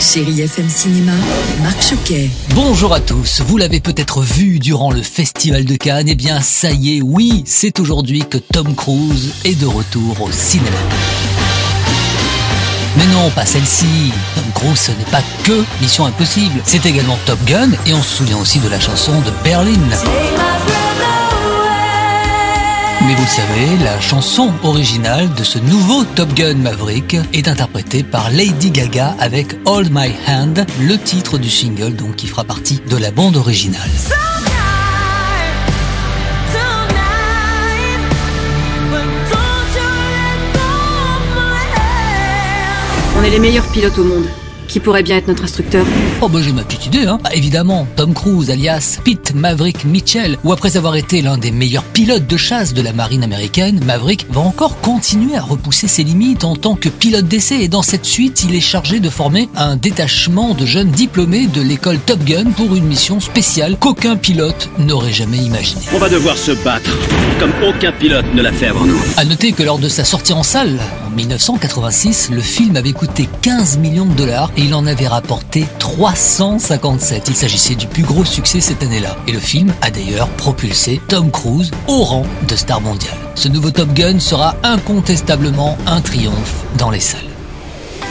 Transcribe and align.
Chérie 0.00 0.42
FM 0.42 0.68
Cinéma. 0.68 1.12
Marc 1.62 1.82
Choquet. 1.82 2.30
Bonjour 2.54 2.94
à 2.94 3.00
tous, 3.00 3.42
vous 3.42 3.56
l'avez 3.56 3.80
peut-être 3.80 4.22
vu 4.22 4.60
durant 4.60 4.92
le 4.92 5.02
Festival 5.02 5.64
de 5.64 5.74
Cannes, 5.74 6.08
eh 6.08 6.14
bien 6.14 6.40
ça 6.40 6.70
y 6.70 6.98
est, 6.98 7.02
oui, 7.02 7.42
c'est 7.46 7.80
aujourd'hui 7.80 8.22
que 8.28 8.38
Tom 8.38 8.74
Cruise 8.76 9.32
est 9.44 9.58
de 9.58 9.66
retour 9.66 10.22
au 10.22 10.30
cinéma. 10.30 10.76
Mais 12.96 13.06
non, 13.06 13.30
pas 13.30 13.44
celle-ci. 13.44 14.12
Tom 14.36 14.44
Cruise, 14.54 14.78
ce 14.78 14.90
n'est 14.92 15.10
pas 15.10 15.22
que 15.44 15.64
Mission 15.80 16.06
Impossible. 16.06 16.60
C'est 16.64 16.86
également 16.86 17.18
Top 17.26 17.38
Gun 17.44 17.70
et 17.86 17.92
on 17.92 18.02
se 18.02 18.16
souvient 18.18 18.38
aussi 18.38 18.60
de 18.60 18.68
la 18.68 18.80
chanson 18.80 19.20
de 19.20 19.30
Berlin. 19.42 19.72
Vous 23.28 23.42
le 23.42 23.46
savez, 23.46 23.84
la 23.84 24.00
chanson 24.00 24.50
originale 24.64 25.32
de 25.34 25.44
ce 25.44 25.58
nouveau 25.58 26.02
Top 26.04 26.32
Gun 26.32 26.54
Maverick 26.54 27.14
est 27.34 27.46
interprétée 27.46 28.02
par 28.02 28.30
Lady 28.30 28.70
Gaga 28.70 29.14
avec 29.20 29.54
Hold 29.66 29.90
My 29.92 30.12
Hand, 30.26 30.64
le 30.80 30.96
titre 30.96 31.36
du 31.36 31.50
single 31.50 31.94
donc 31.94 32.16
qui 32.16 32.26
fera 32.26 32.44
partie 32.44 32.80
de 32.88 32.96
la 32.96 33.10
bande 33.10 33.36
originale. 33.36 33.90
On 43.18 43.22
est 43.24 43.30
les 43.30 43.40
meilleurs 43.40 43.66
pilotes 43.66 43.98
au 43.98 44.04
monde. 44.04 44.47
Qui 44.68 44.80
pourrait 44.80 45.02
bien 45.02 45.16
être 45.16 45.28
notre 45.28 45.44
instructeur 45.44 45.84
Oh 46.20 46.28
bah 46.28 46.40
j'ai 46.42 46.52
ma 46.52 46.62
petite 46.62 46.86
idée, 46.86 47.06
hein. 47.06 47.18
Bah, 47.24 47.30
évidemment, 47.32 47.86
Tom 47.96 48.12
Cruise 48.12 48.50
alias 48.50 48.98
Pete 49.02 49.34
Maverick 49.34 49.84
Mitchell, 49.86 50.36
où 50.44 50.52
après 50.52 50.76
avoir 50.76 50.94
été 50.94 51.22
l'un 51.22 51.38
des 51.38 51.50
meilleurs 51.50 51.84
pilotes 51.84 52.26
de 52.26 52.36
chasse 52.36 52.74
de 52.74 52.82
la 52.82 52.92
marine 52.92 53.24
américaine, 53.24 53.80
Maverick 53.84 54.26
va 54.30 54.42
encore 54.42 54.78
continuer 54.80 55.36
à 55.36 55.42
repousser 55.42 55.88
ses 55.88 56.04
limites 56.04 56.44
en 56.44 56.54
tant 56.54 56.74
que 56.74 56.90
pilote 56.90 57.26
d'essai 57.26 57.62
et 57.62 57.68
dans 57.68 57.82
cette 57.82 58.04
suite, 58.04 58.44
il 58.44 58.54
est 58.54 58.60
chargé 58.60 59.00
de 59.00 59.08
former 59.08 59.48
un 59.56 59.76
détachement 59.76 60.52
de 60.54 60.66
jeunes 60.66 60.90
diplômés 60.90 61.46
de 61.46 61.62
l'école 61.62 61.98
Top 61.98 62.22
Gun 62.24 62.50
pour 62.56 62.74
une 62.74 62.84
mission 62.84 63.20
spéciale 63.20 63.76
qu'aucun 63.78 64.16
pilote 64.16 64.68
n'aurait 64.78 65.12
jamais 65.12 65.38
imaginée. 65.38 65.80
On 65.94 65.98
va 65.98 66.10
devoir 66.10 66.36
se 66.36 66.52
battre, 66.52 66.90
comme 67.40 67.52
aucun 67.66 67.92
pilote 67.92 68.26
ne 68.34 68.42
l'a 68.42 68.52
fait 68.52 68.66
avant 68.66 68.84
nous. 68.84 68.98
À 69.16 69.24
noter 69.24 69.52
que 69.52 69.62
lors 69.62 69.78
de 69.78 69.88
sa 69.88 70.04
sortie 70.04 70.34
en 70.34 70.42
salle, 70.42 70.78
en 71.08 71.10
1986, 71.10 72.30
le 72.30 72.42
film 72.42 72.76
avait 72.76 72.92
coûté 72.92 73.28
15 73.42 73.78
millions 73.78 74.04
de 74.04 74.12
dollars 74.12 74.50
et 74.56 74.62
il 74.62 74.74
en 74.74 74.86
avait 74.86 75.06
rapporté 75.06 75.64
357. 75.78 77.28
Il 77.28 77.36
s'agissait 77.36 77.74
du 77.74 77.86
plus 77.86 78.02
gros 78.02 78.24
succès 78.24 78.60
cette 78.60 78.82
année-là. 78.82 79.16
Et 79.26 79.32
le 79.32 79.38
film 79.38 79.72
a 79.80 79.90
d'ailleurs 79.90 80.28
propulsé 80.28 81.00
Tom 81.08 81.30
Cruise 81.30 81.70
au 81.86 82.04
rang 82.04 82.26
de 82.46 82.56
star 82.56 82.80
mondial. 82.80 83.16
Ce 83.34 83.48
nouveau 83.48 83.70
Top 83.70 83.92
Gun 83.94 84.18
sera 84.20 84.56
incontestablement 84.62 85.78
un 85.86 86.00
triomphe 86.00 86.64
dans 86.76 86.90
les 86.90 87.00
salles. 87.00 87.27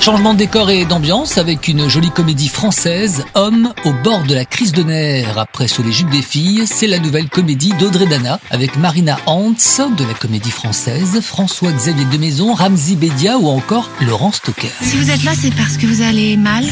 Changement 0.00 0.32
de 0.32 0.38
décor 0.38 0.70
et 0.70 0.86
d'ambiance 0.86 1.36
avec 1.36 1.68
une 1.68 1.86
jolie 1.90 2.10
comédie 2.10 2.48
française, 2.48 3.26
Homme 3.34 3.74
au 3.84 3.92
bord 3.92 4.22
de 4.22 4.34
la 4.34 4.46
crise 4.46 4.72
de 4.72 4.82
nerfs. 4.82 5.36
Après 5.36 5.68
Sous 5.68 5.82
les 5.82 5.92
jupes 5.92 6.08
des 6.08 6.22
filles, 6.22 6.62
c'est 6.66 6.86
la 6.86 6.98
nouvelle 6.98 7.28
comédie 7.28 7.74
d'Audrey 7.78 8.06
Dana 8.06 8.40
avec 8.50 8.76
Marina 8.76 9.18
Hans 9.26 9.50
de 9.50 10.04
la 10.04 10.14
comédie 10.14 10.50
française, 10.50 11.20
François-Xavier 11.20 12.06
Demaison, 12.06 12.54
Ramzi 12.54 12.96
Bedia 12.96 13.36
ou 13.36 13.48
encore 13.48 13.90
Laurent 14.00 14.32
Stoker. 14.32 14.70
Si 14.80 14.96
vous 14.96 15.10
êtes 15.10 15.22
là, 15.22 15.32
c'est 15.38 15.54
parce 15.54 15.76
que 15.76 15.86
vous 15.86 16.00
allez 16.00 16.38
mal. 16.38 16.64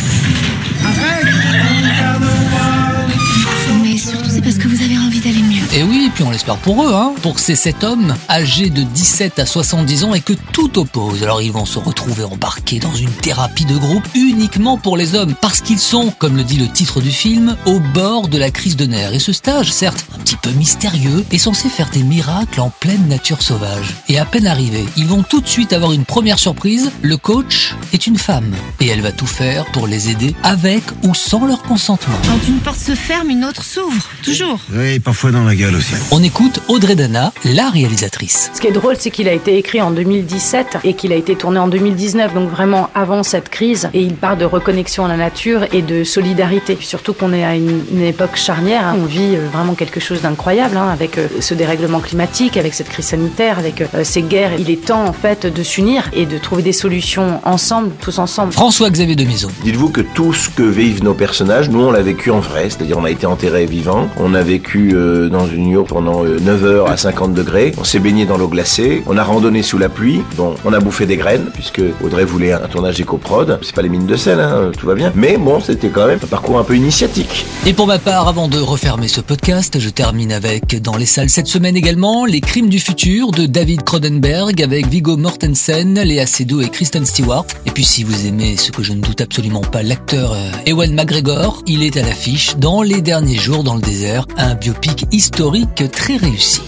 L'espère 6.49 6.63
pour 6.63 6.85
eux, 6.85 6.95
hein, 6.95 7.13
pour 7.23 7.39
ces 7.39 7.57
sept 7.57 7.85
hommes 7.85 8.15
âgés 8.29 8.71
de 8.71 8.83
17 8.83 9.39
à 9.39 9.47
70 9.47 10.05
ans 10.05 10.15
et 10.15 10.21
que 10.21 10.33
tout 10.53 10.79
oppose. 10.79 11.23
Alors 11.23 11.43
ils 11.43 11.53
vont 11.53 11.67
se 11.67 11.79
retrouver 11.79 12.25
embarqués 12.25 12.79
dans 12.79 12.95
une 12.95 13.11
thérapie 13.11 13.65
de 13.65 13.77
groupe 13.77 14.07
uniquement 14.15 14.79
pour 14.79 14.97
les 14.97 15.15
hommes, 15.15 15.35
parce 15.41 15.61
qu'ils 15.61 15.79
sont, 15.79 16.13
comme 16.19 16.37
le 16.37 16.45
dit 16.45 16.57
le 16.57 16.69
titre 16.69 17.01
du 17.01 17.11
film, 17.11 17.57
au 17.67 17.81
bord 17.81 18.29
de 18.29 18.39
la 18.39 18.51
crise 18.51 18.77
de 18.77 18.87
nerfs. 18.87 19.13
Et 19.13 19.19
ce 19.19 19.33
stage, 19.33 19.73
certes 19.73 20.07
un 20.15 20.19
petit 20.21 20.37
peu 20.37 20.51
mystérieux, 20.51 21.25
est 21.31 21.39
censé 21.39 21.69
faire 21.69 21.91
des 21.91 22.03
miracles 22.03 22.61
en 22.61 22.71
pleine 22.71 23.09
nature 23.09 23.43
sauvage. 23.43 23.95
Et 24.09 24.19
à 24.19 24.25
peine 24.25 24.47
arrivés, 24.47 24.87
ils 24.97 25.07
vont 25.07 25.23
tout 25.23 25.41
de 25.41 25.49
suite 25.49 25.73
avoir 25.73 25.93
une 25.93 26.05
première 26.05 26.39
surprise. 26.39 26.91
Le 27.03 27.17
coach 27.17 27.75
est 27.93 28.07
une 28.07 28.19
femme, 28.19 28.55
et 28.81 28.87
elle 28.87 29.03
va 29.03 29.13
tout 29.13 29.27
faire 29.27 29.67
pour 29.73 29.87
les 29.87 30.09
aider 30.11 30.35
avec 30.43 30.83
ou 31.03 31.15
sans 31.15 31.47
leur 31.47 31.63
consentement. 31.63 32.19
Quand 32.25 32.49
une 32.49 32.61
porte 32.61 32.81
se 32.81 32.95
ferme, 32.95 33.31
une 33.31 33.45
autre 33.45 33.65
s'ouvre. 33.65 34.09
Toujours. 34.23 34.61
Oui, 34.73 34.99
parfois 34.99 35.31
dans 35.31 35.45
la 35.45 35.55
gueule 35.55 35.75
aussi. 35.75 35.93
On 36.11 36.23
écoute 36.39 36.61
Audrey 36.69 36.95
Dana, 36.95 37.33
la 37.45 37.69
réalisatrice. 37.69 38.53
Ce 38.55 38.61
qui 38.61 38.69
est 38.69 38.73
drôle, 38.73 38.95
c'est 38.97 39.11
qu'il 39.11 39.29
a 39.29 39.33
été 39.33 39.59
écrit 39.59 39.83
en 39.83 39.91
2017 39.91 40.79
et 40.85 40.95
qu'il 40.95 41.13
a 41.13 41.17
été 41.17 41.35
tourné 41.35 41.59
en 41.59 41.67
2019, 41.67 42.33
donc 42.33 42.49
vraiment 42.49 42.91
avant 42.95 43.25
cette 43.25 43.49
crise. 43.49 43.91
Et 43.93 44.03
il 44.03 44.15
part 44.15 44.37
de 44.37 44.45
reconnexion 44.45 45.05
à 45.05 45.09
la 45.09 45.17
nature 45.17 45.65
et 45.73 45.83
de 45.83 46.05
solidarité. 46.05 46.79
Surtout 46.81 47.13
qu'on 47.13 47.33
est 47.33 47.43
à 47.45 47.57
une, 47.57 47.83
une 47.93 48.03
époque 48.03 48.37
charnière. 48.37 48.87
hein. 48.87 48.97
On 49.03 49.07
vit 49.07 49.35
euh, 49.35 49.49
vraiment 49.53 49.75
quelque 49.75 49.99
chose 49.99 50.21
d'incroyable 50.21 50.77
hein, 50.77 50.91
avec 50.93 51.19
euh, 51.19 51.27
ce 51.41 51.55
dérèglement 51.55 51.99
climatique, 51.99 52.57
avec 52.57 52.73
cette 52.73 52.89
crise 52.89 53.07
sanitaire, 53.07 53.59
avec 53.59 53.81
euh, 53.81 54.05
ces 54.05 54.23
guerres. 54.23 54.53
Il 54.61 54.71
est 54.71 54.85
temps 54.85 55.07
en 55.07 55.13
fait 55.13 55.45
de 55.45 55.63
s'unir 55.65 56.09
et 56.13 56.25
de 56.25 56.39
trouver 56.39 56.63
des 56.63 56.73
solutions 56.73 57.41
ensemble, 57.45 57.91
tous 58.01 58.21
ensemble. 58.21 58.53
François-Xavier 58.53 59.17
de 59.17 59.25
Maison. 59.25 59.49
Dites-vous 59.65 59.89
que 59.91 60.03
tout 60.03 60.33
ce 60.33 60.49
que 60.51 60.63
vivent 60.63 61.03
nos 61.03 61.15
personnages, 61.15 61.69
nous 61.69 61.81
on 61.81 61.91
l'a 61.91 62.03
vécu 62.03 62.31
en 62.31 62.39
vrai, 62.39 62.71
c'est-à-dire 62.71 62.97
on 62.97 63.05
a 63.05 63.11
été 63.11 63.27
enterré 63.27 63.67
vivant, 63.67 64.09
on 64.21 64.35
a 64.35 64.43
vécu 64.43 64.93
euh, 64.95 65.29
dans 65.29 65.49
une 65.49 65.67
yourte 65.71 65.89
pendant 65.89 66.28
euh, 66.29 66.39
9 66.41 66.65
heures 66.65 66.91
à 66.91 66.97
50 66.97 67.35
degrés, 67.35 67.73
on 67.79 67.85
s'est 67.85 67.99
baigné 67.99 68.27
dans 68.27 68.39
l'eau 68.39 68.49
glacée, 68.49 69.03
on 69.07 69.17
a 69.17 69.25
randonné 69.25 69.63
sous 69.63 69.79
la 69.79 69.89
pluie, 69.89 70.23
bon, 70.37 70.55
on 70.65 70.73
a 70.73 70.81
bouffé 70.81 71.07
des 71.07 71.17
graines, 71.17 71.47
puisque 71.53 71.83
Audrey 72.05 72.25
voulait 72.25 72.53
un 72.53 72.69
tournage 72.69 73.01
éco-prod, 73.01 73.59
c'est 73.63 73.75
pas 73.75 73.83
les 73.83 73.89
mines 73.89 74.07
de 74.07 74.17
sel, 74.17 74.41
hein, 74.41 74.71
tout 74.77 74.87
va 74.87 74.95
bien, 74.95 75.13
mais 75.15 75.37
bon, 75.37 75.61
c'était 75.61 75.89
quand 75.89 76.07
même 76.07 76.19
un 76.23 76.27
parcours 76.27 76.59
un 76.59 76.65
peu 76.65 76.77
initiatique. 76.77 77.47
Et 77.67 77.73
pour 77.73 77.87
ma 77.87 77.99
part, 77.99 78.29
avant 78.29 78.49
de 78.49 78.59
refermer 78.59 79.09
ce 79.09 79.21
podcast, 79.21 79.79
je 79.79 79.89
termine 79.89 80.33
avec, 80.33 80.81
dans 80.81 80.97
les 80.97 81.07
salles 81.07 81.31
cette 81.31 81.47
semaine 81.47 81.77
également, 81.77 82.25
Les 82.25 82.41
Crimes 82.41 82.69
du 82.69 82.79
futur 82.79 83.31
de 83.31 83.47
David 83.47 83.83
Cronenberg 83.83 84.63
avec 84.63 84.87
Viggo 84.87 85.17
Mortensen, 85.17 86.01
Léa 86.01 86.27
Seydoux 86.27 86.63
et 86.63 86.69
Kristen 86.69 87.05
Stewart. 87.05 87.47
Et 87.67 87.71
puis 87.71 87.85
si 87.85 88.05
vous 88.05 88.27
aimez 88.27 88.57
ce 88.57 88.71
que 88.71 88.83
je 88.83 88.93
ne 88.93 89.01
doute 89.01 89.21
absolument 89.21 89.61
pas, 89.61 89.83
l'acteur 89.83 90.33
euh, 90.33 90.51
Ewan 90.67 90.95
McGregor, 90.95 91.63
il 91.67 91.83
est 91.83 91.97
à 91.97 92.03
l'affiche 92.03 92.57
dans 92.57 92.83
Les 92.83 93.03
Derniers 93.03 93.39
Jours 93.39 93.65
dans 93.65 93.75
le 93.75 93.83
désert, 93.83 94.27
un 94.37 94.55
biopic 94.55 95.07
historique 95.13 95.91
très 95.93 96.08
réussi. 96.17 96.61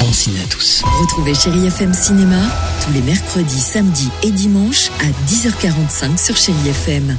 Bon 0.00 0.12
ciné 0.12 0.40
à 0.40 0.48
tous. 0.48 0.82
Retrouvez 1.00 1.34
Chérie 1.34 1.66
FM 1.66 1.94
Cinéma 1.94 2.40
tous 2.84 2.92
les 2.92 3.02
mercredis, 3.02 3.60
samedis 3.60 4.10
et 4.22 4.30
dimanches 4.30 4.90
à 5.00 5.30
10h45 5.30 6.18
sur 6.18 6.36
Chérie 6.36 6.68
FM. 6.68 7.16